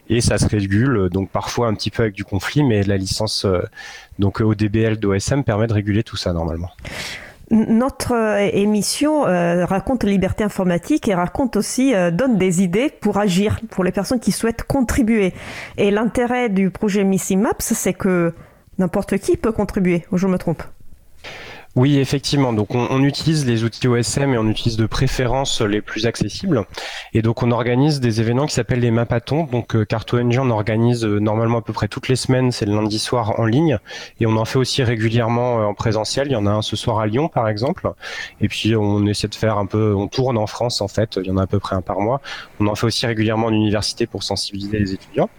et 0.09 0.19
ça 0.19 0.39
se 0.39 0.47
régule. 0.47 1.09
Donc 1.11 1.29
parfois 1.29 1.67
un 1.67 1.75
petit 1.75 1.91
peu 1.91 2.01
avec 2.01 2.15
du 2.15 2.23
conflit, 2.23 2.63
mais 2.63 2.81
la 2.81 2.97
licence 2.97 3.45
euh, 3.45 3.61
donc 4.17 4.41
ODBL 4.41 4.97
d'OSM 4.97 5.43
permet 5.43 5.67
de 5.67 5.73
réguler 5.73 6.01
tout 6.03 6.17
ça 6.17 6.33
normalement. 6.33 6.71
Notre 7.51 8.13
euh, 8.13 8.50
émission 8.53 9.27
euh, 9.27 9.65
raconte 9.65 10.05
liberté 10.05 10.41
informatique 10.41 11.10
et 11.10 11.13
raconte 11.13 11.58
aussi, 11.58 11.93
euh, 11.93 12.10
donne 12.10 12.38
des 12.38 12.63
idées 12.63 12.89
pour 12.89 13.17
agir, 13.17 13.60
pour 13.70 13.84
les 13.84 13.91
personnes 13.91 14.22
qui 14.22 14.31
souhaitent 14.31 14.63
contribuer. 14.63 15.34
Et 15.77 15.91
l'intérêt 15.91 16.48
du 16.48 16.70
projet 16.70 17.03
Missy 17.03 17.36
Maps, 17.36 17.51
c'est 17.60 17.93
que 17.93 18.34
n'importe 18.77 19.17
qui 19.17 19.36
peut 19.36 19.51
contribuer, 19.51 20.05
ou 20.13 20.17
je 20.17 20.27
me 20.27 20.38
trompe? 20.38 20.63
Oui, 21.77 21.99
effectivement. 21.99 22.51
Donc, 22.51 22.75
on, 22.75 23.01
utilise 23.01 23.45
les 23.45 23.63
outils 23.63 23.87
OSM 23.87 24.33
et 24.33 24.37
on 24.37 24.47
utilise 24.49 24.75
de 24.75 24.85
préférence 24.85 25.61
les 25.61 25.81
plus 25.81 26.05
accessibles. 26.05 26.65
Et 27.13 27.21
donc, 27.21 27.43
on 27.43 27.51
organise 27.51 28.01
des 28.01 28.19
événements 28.19 28.45
qui 28.45 28.53
s'appellent 28.53 28.81
les 28.81 28.91
Mapatons. 28.91 29.45
Donc, 29.45 29.75
euh, 29.75 29.85
CartoNG, 29.85 30.37
on 30.37 30.49
organise 30.49 31.05
euh, 31.05 31.19
normalement 31.19 31.59
à 31.59 31.61
peu 31.61 31.71
près 31.71 31.87
toutes 31.87 32.09
les 32.09 32.17
semaines. 32.17 32.51
C'est 32.51 32.65
le 32.65 32.75
lundi 32.75 32.99
soir 32.99 33.39
en 33.39 33.45
ligne. 33.45 33.79
Et 34.19 34.25
on 34.25 34.35
en 34.35 34.43
fait 34.43 34.59
aussi 34.59 34.83
régulièrement 34.83 35.61
euh, 35.61 35.63
en 35.63 35.73
présentiel. 35.73 36.27
Il 36.27 36.33
y 36.33 36.35
en 36.35 36.45
a 36.45 36.51
un 36.51 36.61
ce 36.61 36.75
soir 36.75 36.99
à 36.99 37.07
Lyon, 37.07 37.29
par 37.29 37.47
exemple. 37.47 37.89
Et 38.41 38.49
puis, 38.49 38.75
on 38.75 39.05
essaie 39.05 39.29
de 39.29 39.35
faire 39.35 39.57
un 39.57 39.65
peu, 39.65 39.95
on 39.95 40.09
tourne 40.09 40.37
en 40.37 40.47
France, 40.47 40.81
en 40.81 40.89
fait. 40.89 41.17
Il 41.21 41.27
y 41.27 41.31
en 41.31 41.37
a 41.37 41.43
à 41.43 41.47
peu 41.47 41.59
près 41.59 41.77
un 41.77 41.81
par 41.81 42.01
mois. 42.01 42.19
On 42.59 42.67
en 42.67 42.75
fait 42.75 42.87
aussi 42.87 43.05
régulièrement 43.05 43.47
en 43.47 43.53
université 43.53 44.07
pour 44.07 44.23
sensibiliser 44.23 44.77
les 44.77 44.93
étudiants. 44.93 45.29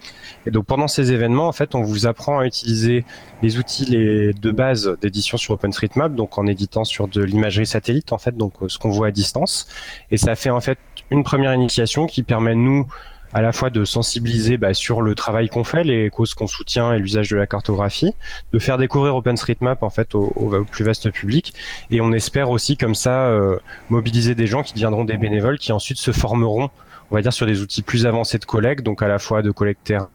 Et 0.46 0.50
donc 0.50 0.66
pendant 0.66 0.88
ces 0.88 1.12
événements, 1.12 1.48
en 1.48 1.52
fait, 1.52 1.74
on 1.74 1.82
vous 1.82 2.06
apprend 2.06 2.40
à 2.40 2.46
utiliser 2.46 3.04
les 3.42 3.58
outils 3.58 3.84
les, 3.84 4.32
de 4.32 4.50
base 4.50 4.96
d'édition 5.00 5.36
sur 5.36 5.54
OpenStreetMap, 5.54 6.14
donc 6.14 6.38
en 6.38 6.46
éditant 6.46 6.84
sur 6.84 7.08
de 7.08 7.22
l'imagerie 7.22 7.66
satellite, 7.66 8.12
en 8.12 8.18
fait, 8.18 8.36
donc 8.36 8.54
euh, 8.62 8.68
ce 8.68 8.78
qu'on 8.78 8.90
voit 8.90 9.08
à 9.08 9.10
distance. 9.10 9.68
Et 10.10 10.16
ça 10.16 10.34
fait 10.34 10.50
en 10.50 10.60
fait 10.60 10.78
une 11.10 11.24
première 11.24 11.54
initiation 11.54 12.06
qui 12.06 12.22
permet 12.22 12.54
nous 12.54 12.86
à 13.34 13.40
la 13.40 13.52
fois 13.52 13.70
de 13.70 13.84
sensibiliser 13.84 14.56
bah, 14.56 14.74
sur 14.74 15.00
le 15.00 15.14
travail 15.14 15.48
qu'on 15.48 15.64
fait, 15.64 15.84
les 15.84 16.10
causes 16.10 16.34
qu'on 16.34 16.46
soutient 16.46 16.92
et 16.92 16.98
l'usage 16.98 17.30
de 17.30 17.36
la 17.36 17.46
cartographie, 17.46 18.14
de 18.52 18.58
faire 18.58 18.78
découvrir 18.78 19.16
OpenStreetMap 19.16 19.82
en 19.82 19.90
fait 19.90 20.14
au, 20.14 20.64
plus 20.70 20.84
vaste 20.84 21.10
public, 21.10 21.54
et 21.90 22.00
on 22.00 22.12
espère 22.12 22.50
aussi 22.50 22.76
comme 22.76 22.94
ça 22.94 23.26
euh, 23.26 23.58
mobiliser 23.88 24.34
des 24.34 24.46
gens 24.46 24.62
qui 24.62 24.74
deviendront 24.74 25.04
des 25.04 25.16
bénévoles, 25.16 25.58
qui 25.58 25.72
ensuite 25.72 25.98
se 25.98 26.12
formeront 26.12 26.70
on 27.12 27.14
va 27.14 27.20
dire 27.22 27.32
sur 27.32 27.46
des 27.46 27.60
outils 27.60 27.82
plus 27.82 28.06
avancés 28.06 28.38
de 28.38 28.44
collecte, 28.46 28.82
donc 28.82 29.02
à 29.02 29.08
la 29.08 29.18
fois 29.18 29.42
de 29.42 29.50
collecte 29.50 29.84
terrain, 29.84 30.08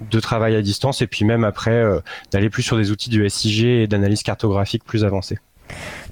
de 0.00 0.20
travail 0.20 0.54
à 0.54 0.60
distance, 0.60 1.00
et 1.00 1.06
puis 1.06 1.24
même 1.24 1.44
après 1.44 1.70
euh, 1.70 2.00
d'aller 2.30 2.50
plus 2.50 2.62
sur 2.62 2.76
des 2.76 2.90
outils 2.90 3.08
de 3.08 3.26
SIG 3.26 3.64
et 3.64 3.86
d'analyse 3.86 4.22
cartographique 4.22 4.84
plus 4.84 5.02
avancés. 5.02 5.38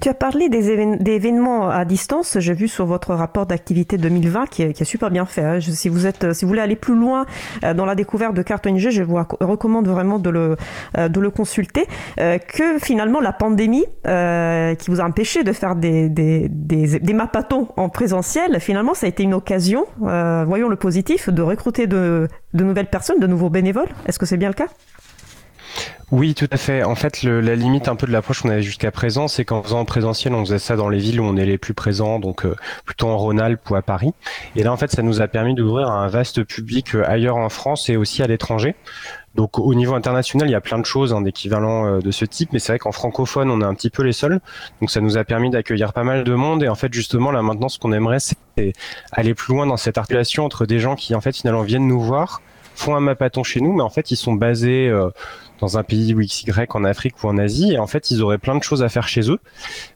Tu 0.01 0.09
as 0.09 0.13
parlé 0.13 0.49
des, 0.49 0.69
événements 0.69 1.69
à 1.69 1.85
distance. 1.85 2.37
J'ai 2.39 2.53
vu 2.53 2.67
sur 2.67 2.85
votre 2.85 3.13
rapport 3.13 3.45
d'activité 3.45 3.97
2020 3.97 4.47
qui 4.47 4.63
est, 4.63 4.83
super 4.83 5.09
bien 5.09 5.25
fait. 5.25 5.43
Hein. 5.43 5.59
si 5.61 5.89
vous 5.89 5.99
voulez 6.43 6.61
aller 6.61 6.75
plus 6.75 6.95
loin 6.95 7.25
euh, 7.63 7.73
dans 7.73 7.85
la 7.85 7.95
découverte 7.95 8.33
de 8.33 8.41
Carte 8.41 8.67
ONG, 8.67 8.77
je 8.77 9.03
vous 9.03 9.17
recommande 9.39 9.87
vraiment 9.87 10.19
de 10.19 10.29
le, 10.29 10.57
euh, 10.97 11.29
consulter. 11.29 11.85
Euh, 12.19 12.37
que 12.37 12.77
finalement 12.79 13.19
la 13.19 13.33
pandémie 13.33 13.85
qui 14.05 14.91
vous 14.91 15.01
a 15.01 15.03
empêché 15.03 15.43
de 15.43 15.53
faire 15.53 15.75
des, 15.75 16.09
des, 16.09 17.13
mapatons 17.13 17.69
en 17.77 17.89
présentiel, 17.89 18.59
finalement 18.59 18.93
ça 18.93 19.05
a 19.05 19.09
été 19.09 19.23
une 19.23 19.33
occasion, 19.33 19.85
voyons 19.99 20.69
le 20.69 20.75
positif, 20.75 21.29
de 21.29 21.41
recruter 21.41 21.87
de 21.87 22.27
nouvelles 22.53 22.89
personnes, 22.89 23.19
de 23.19 23.27
nouveaux 23.27 23.49
bénévoles. 23.49 23.89
Est-ce 24.07 24.19
que 24.19 24.25
c'est 24.25 24.37
bien 24.37 24.49
le 24.49 24.53
cas? 24.53 24.67
Oui, 26.11 26.35
tout 26.35 26.47
à 26.51 26.57
fait. 26.57 26.83
En 26.83 26.93
fait, 26.93 27.23
la 27.23 27.55
limite 27.55 27.87
un 27.87 27.95
peu 27.95 28.05
de 28.05 28.11
l'approche 28.11 28.43
qu'on 28.43 28.49
avait 28.49 28.61
jusqu'à 28.61 28.91
présent, 28.91 29.27
c'est 29.27 29.43
qu'en 29.43 29.63
faisant 29.63 29.79
en 29.79 29.85
présentiel, 29.85 30.33
on 30.35 30.45
faisait 30.45 30.59
ça 30.59 30.75
dans 30.75 30.87
les 30.87 30.99
villes 30.99 31.19
où 31.19 31.23
on 31.23 31.35
est 31.35 31.45
les 31.45 31.57
plus 31.57 31.73
présents, 31.73 32.19
donc 32.19 32.45
euh, 32.45 32.55
plutôt 32.85 33.07
en 33.07 33.17
Rhône-Alpes 33.17 33.67
ou 33.69 33.75
à 33.75 33.81
Paris. 33.81 34.13
Et 34.55 34.61
là, 34.61 34.71
en 34.71 34.77
fait, 34.77 34.91
ça 34.91 35.01
nous 35.01 35.21
a 35.21 35.27
permis 35.27 35.55
d'ouvrir 35.55 35.89
un 35.89 36.07
vaste 36.07 36.43
public 36.43 36.93
euh, 36.93 37.03
ailleurs 37.07 37.37
en 37.37 37.49
France 37.49 37.89
et 37.89 37.97
aussi 37.97 38.21
à 38.21 38.27
l'étranger. 38.27 38.75
Donc 39.33 39.59
au 39.59 39.73
niveau 39.73 39.95
international, 39.95 40.47
il 40.47 40.51
y 40.51 40.55
a 40.55 40.61
plein 40.61 40.79
de 40.79 40.85
choses 40.85 41.11
hein, 41.11 41.21
d'équivalent 41.21 41.87
euh, 41.87 41.99
de 41.99 42.11
ce 42.11 42.23
type, 42.23 42.53
mais 42.53 42.59
c'est 42.59 42.73
vrai 42.73 42.79
qu'en 42.79 42.91
francophone, 42.91 43.49
on 43.49 43.59
est 43.61 43.65
un 43.65 43.73
petit 43.73 43.89
peu 43.89 44.03
les 44.03 44.13
seuls. 44.13 44.39
Donc 44.81 44.91
ça 44.91 45.01
nous 45.01 45.17
a 45.17 45.23
permis 45.23 45.49
d'accueillir 45.49 45.91
pas 45.91 46.03
mal 46.03 46.23
de 46.23 46.33
monde. 46.35 46.61
Et 46.63 46.69
en 46.69 46.75
fait, 46.75 46.93
justement, 46.93 47.31
là 47.31 47.41
maintenant, 47.41 47.67
ce 47.67 47.79
qu'on 47.79 47.91
aimerait, 47.91 48.19
c'est 48.19 48.73
aller 49.11 49.33
plus 49.33 49.55
loin 49.55 49.65
dans 49.65 49.77
cette 49.77 49.97
articulation 49.97 50.45
entre 50.45 50.65
des 50.67 50.79
gens 50.79 50.95
qui, 50.95 51.15
en 51.15 51.21
fait, 51.21 51.35
finalement, 51.35 51.63
viennent 51.63 51.87
nous 51.87 51.99
voir, 51.99 52.41
font 52.75 52.95
un 52.95 53.01
mapaton 53.01 53.43
chez 53.43 53.59
nous, 53.59 53.73
mais 53.73 53.83
en 53.83 53.89
fait, 53.89 54.11
ils 54.11 54.15
sont 54.15 54.33
basés 54.33 54.89
dans 55.59 55.77
un 55.77 55.83
pays 55.83 56.13
ou 56.13 56.19
XY 56.19 56.51
en 56.69 56.83
Afrique 56.83 57.23
ou 57.23 57.27
en 57.27 57.37
Asie 57.37 57.73
et 57.73 57.79
en 57.79 57.87
fait 57.87 58.11
ils 58.11 58.21
auraient 58.21 58.37
plein 58.37 58.55
de 58.55 58.63
choses 58.63 58.83
à 58.83 58.89
faire 58.89 59.07
chez 59.07 59.29
eux 59.29 59.39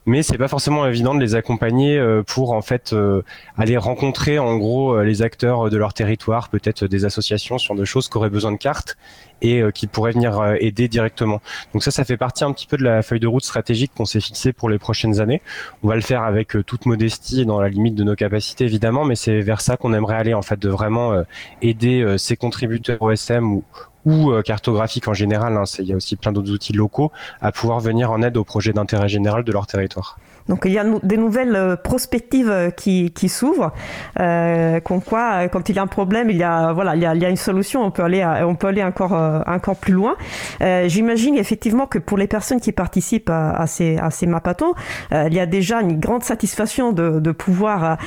mais 0.06 0.22
c'est 0.22 0.38
pas 0.38 0.48
forcément 0.48 0.86
évident 0.86 1.14
de 1.14 1.20
les 1.20 1.34
accompagner 1.34 1.98
euh, 1.98 2.22
pour 2.22 2.52
en 2.52 2.62
fait 2.62 2.92
euh, 2.92 3.22
aller 3.56 3.76
rencontrer 3.76 4.38
en 4.38 4.56
gros 4.56 4.94
euh, 4.94 5.04
les 5.04 5.22
acteurs 5.22 5.70
de 5.70 5.76
leur 5.76 5.92
territoire 5.94 6.48
peut-être 6.48 6.86
des 6.86 7.04
associations 7.04 7.58
sur 7.58 7.74
des 7.74 7.84
choses 7.84 8.08
qui 8.08 8.16
auraient 8.16 8.30
besoin 8.30 8.52
de 8.52 8.56
cartes 8.56 8.96
et 9.42 9.62
qui 9.72 9.86
pourraient 9.86 10.12
venir 10.12 10.54
aider 10.60 10.86
directement. 10.86 11.40
Donc 11.72 11.82
ça, 11.82 11.90
ça 11.90 12.04
fait 12.04 12.18
partie 12.18 12.44
un 12.44 12.52
petit 12.52 12.66
peu 12.66 12.76
de 12.76 12.84
la 12.84 13.00
feuille 13.00 13.20
de 13.20 13.26
route 13.26 13.42
stratégique 13.42 13.90
qu'on 13.96 14.04
s'est 14.04 14.20
fixée 14.20 14.52
pour 14.52 14.68
les 14.68 14.78
prochaines 14.78 15.18
années. 15.18 15.40
On 15.82 15.88
va 15.88 15.94
le 15.94 16.02
faire 16.02 16.24
avec 16.24 16.54
toute 16.66 16.84
modestie 16.84 17.46
dans 17.46 17.58
la 17.58 17.70
limite 17.70 17.94
de 17.94 18.04
nos 18.04 18.14
capacités 18.14 18.64
évidemment, 18.64 19.06
mais 19.06 19.14
c'est 19.14 19.40
vers 19.40 19.62
ça 19.62 19.78
qu'on 19.78 19.94
aimerait 19.94 20.16
aller 20.16 20.34
en 20.34 20.42
fait, 20.42 20.58
de 20.58 20.68
vraiment 20.68 21.24
aider 21.62 22.16
ces 22.18 22.36
contributeurs 22.36 23.00
OSM 23.00 23.50
ou, 23.50 23.64
ou 24.04 24.30
euh, 24.30 24.42
cartographique 24.42 25.08
en 25.08 25.14
général, 25.14 25.56
hein, 25.56 25.64
il 25.78 25.86
y 25.86 25.92
a 25.92 25.96
aussi 25.96 26.16
plein 26.16 26.32
d'autres 26.32 26.52
outils 26.52 26.72
locaux, 26.72 27.12
à 27.40 27.52
pouvoir 27.52 27.80
venir 27.80 28.10
en 28.10 28.22
aide 28.22 28.36
aux 28.36 28.44
projets 28.44 28.72
d'intérêt 28.72 29.08
général 29.08 29.44
de 29.44 29.52
leur 29.52 29.66
territoire. 29.66 30.18
Donc 30.50 30.62
il 30.64 30.72
y 30.72 30.78
a 30.78 30.84
des 31.02 31.16
nouvelles 31.16 31.54
euh, 31.54 31.76
prospectives 31.76 32.50
euh, 32.50 32.70
qui, 32.70 33.28
s'ouvrent, 33.28 33.72
euh, 34.18 34.80
quoi, 34.80 35.48
quand 35.48 35.68
il 35.68 35.76
y 35.76 35.78
a 35.78 35.82
un 35.82 35.86
problème, 35.86 36.28
il 36.28 36.36
y 36.36 36.42
a 36.42 36.72
voilà, 36.72 36.96
il 36.96 37.02
y 37.02 37.06
a, 37.06 37.30
une 37.30 37.36
solution. 37.36 37.84
On 37.84 37.92
peut 37.92 38.02
aller, 38.02 38.24
on 38.44 38.56
peut 38.56 38.66
aller 38.66 38.82
encore 38.82 39.12
encore 39.46 39.76
plus 39.76 39.92
loin. 39.92 40.16
J'imagine 40.60 41.36
effectivement 41.36 41.86
que 41.86 41.98
pour 41.98 42.18
les 42.18 42.26
personnes 42.26 42.60
qui 42.60 42.72
participent 42.72 43.30
à, 43.30 43.64
ces 43.66 43.98
à 43.98 44.10
mapatons, 44.26 44.74
il 45.12 45.32
y 45.32 45.38
a 45.38 45.46
déjà 45.46 45.80
une 45.80 46.00
grande 46.00 46.24
satisfaction 46.24 46.92
de, 46.92 47.20
de 47.20 47.30
pouvoir 47.30 47.98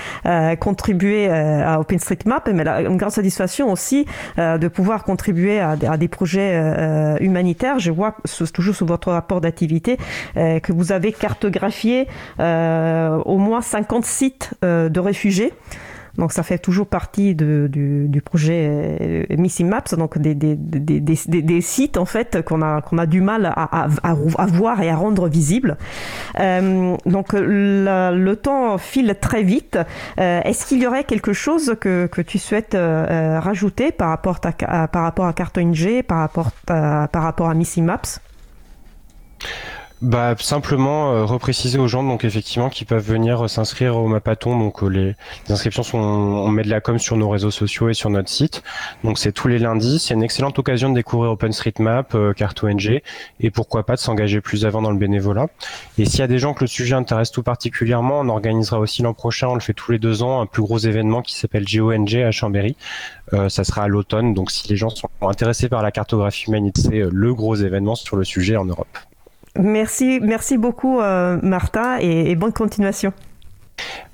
contribuer 0.60 1.30
à 1.30 1.80
OpenStreetMap, 1.80 2.50
mais 2.54 2.68
une 2.68 2.98
grande 2.98 3.12
satisfaction 3.12 3.72
aussi 3.72 4.06
de 4.38 4.68
pouvoir 4.68 5.04
contribuer 5.04 5.60
à, 5.60 5.78
à 5.86 5.98
des 5.98 6.08
projets 6.08 7.18
humanitaires. 7.20 7.80
Je 7.80 7.92
vois 7.92 8.16
toujours 8.54 8.76
sur 8.76 8.86
votre 8.86 9.12
rapport 9.12 9.42
d'activité 9.42 9.98
que 10.36 10.72
vous 10.72 10.92
avez 10.92 11.12
cartographié 11.12 12.08
euh, 12.40 13.18
au 13.26 13.38
moins 13.38 13.62
50 13.62 14.06
sites 14.06 14.52
euh, 14.64 14.90
de 14.90 15.00
réfugiés. 15.00 15.54
Donc 16.18 16.32
ça 16.32 16.44
fait 16.44 16.60
toujours 16.60 16.88
partie 16.88 17.34
du, 17.34 18.22
projet 18.24 18.98
euh, 19.02 19.36
Missing 19.36 19.68
Maps, 19.68 19.96
donc 19.98 20.18
des, 20.20 21.62
sites 21.62 21.98
en 21.98 22.06
fait 22.06 22.44
qu'on 22.46 22.62
a, 22.62 22.82
a 22.98 23.06
du 23.06 23.22
mal 23.22 23.52
à, 23.56 24.46
voir 24.46 24.82
et 24.82 24.90
à 24.90 24.96
rendre 24.96 25.28
visibles. 25.28 25.78
Euh, 26.40 26.96
donc 27.06 27.34
le 27.34 28.34
temps 28.36 28.78
file 28.78 29.16
très 29.20 29.44
vite. 29.44 29.78
Euh, 30.20 30.42
Est-ce 30.42 30.66
qu'il 30.66 30.82
y 30.82 30.88
aurait 30.88 31.04
quelque 31.04 31.34
chose 31.34 31.76
que, 31.80 32.08
tu 32.22 32.38
souhaites 32.38 32.78
rajouter 32.78 33.92
par 33.92 34.10
rapport 34.10 34.40
à, 34.68 34.88
par 34.88 35.04
rapport 35.04 35.26
à 35.26 35.34
Carton 35.34 35.74
par 36.08 36.20
rapport 36.20 36.52
à, 36.68 37.08
par 37.12 37.24
rapport 37.24 37.50
à 37.50 37.54
Maps? 37.54 38.20
Bah 40.04 40.36
simplement 40.38 41.14
euh, 41.14 41.24
repréciser 41.24 41.80
aux 41.80 41.88
gens 41.88 42.04
donc 42.04 42.26
effectivement 42.26 42.68
qui 42.68 42.84
peuvent 42.84 43.06
venir 43.06 43.50
s'inscrire 43.50 43.96
au 43.96 44.10
Mapaton 44.10 44.60
donc 44.60 44.84
euh, 44.84 44.88
les, 44.88 45.16
inscriptions 45.50 45.82
sont 45.82 45.98
on 45.98 46.50
met 46.50 46.64
de 46.64 46.70
la 46.70 46.82
com 46.82 47.00
sur 47.00 47.16
nos 47.16 47.30
réseaux 47.30 47.52
sociaux 47.52 47.88
et 47.88 47.94
sur 47.94 48.10
notre 48.10 48.28
site. 48.28 48.64
Donc 49.06 49.18
c'est 49.18 49.32
tous 49.32 49.48
les 49.48 49.60
lundis. 49.60 50.00
C'est 50.00 50.14
une 50.14 50.22
excellente 50.22 50.60
occasion 50.60 50.90
de 50.90 50.96
découvrir 50.96 51.32
OpenStreetMap 51.32 52.16
euh, 52.16 52.34
carte 52.34 52.62
ONG 52.66 53.02
et 53.40 53.50
pourquoi 53.50 53.86
pas 53.86 53.96
de 53.96 54.02
s'engager 54.02 54.42
plus 54.42 54.66
avant 54.66 54.82
dans 54.82 54.92
le 54.92 54.98
bénévolat. 54.98 55.48
Et 55.98 56.04
s'il 56.04 56.20
y 56.20 56.24
a 56.24 56.28
des 56.28 56.38
gens 56.38 56.54
que 56.54 56.66
le 56.66 56.68
sujet 56.68 56.96
intéresse 56.96 57.32
tout 57.32 57.44
particulièrement 57.44 58.20
on 58.20 58.28
organisera 58.28 58.80
aussi 58.80 59.04
l'an 59.04 59.14
prochain 59.14 59.48
on 59.48 59.56
le 59.56 59.62
fait 59.62 59.74
tous 59.74 59.94
les 59.94 60.00
deux 60.00 60.22
ans 60.22 60.42
un 60.42 60.48
plus 60.48 60.64
gros 60.64 60.80
événement 60.80 61.22
qui 61.22 61.34
s'appelle 61.36 61.64
GONG 61.64 62.16
à 62.18 62.32
Chambéry. 62.32 62.76
Euh, 63.32 63.48
ça 63.48 63.64
sera 63.64 63.84
à 63.84 63.88
l'automne. 63.88 64.34
Donc 64.34 64.52
si 64.52 64.68
les 64.68 64.76
gens 64.76 64.90
sont 64.90 65.08
intéressés 65.22 65.70
par 65.70 65.82
la 65.82 65.92
cartographie 65.92 66.48
humanité 66.50 66.82
c'est 66.82 67.04
le 67.10 67.34
gros 67.34 67.56
événement 67.56 67.96
sur 67.96 68.18
le 68.18 68.26
sujet 68.26 68.58
en 68.58 68.66
Europe 68.66 68.98
Merci, 69.60 70.20
merci 70.22 70.58
beaucoup, 70.58 71.00
euh, 71.00 71.38
Martha, 71.42 72.02
et 72.02 72.36
bonne 72.36 72.54
continuation. 72.54 73.14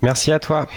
Merci 0.01 0.31
à 0.31 0.39
toi. 0.39 0.67